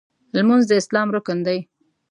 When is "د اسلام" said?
0.67-1.07